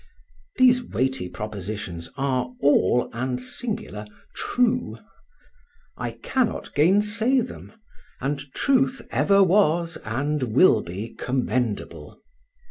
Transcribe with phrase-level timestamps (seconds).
[0.55, 4.97] These weighty propositions are, all and singular, true:
[5.95, 7.73] I cannot gainsay them,
[8.19, 12.19] and truth ever was, and will be, commendable.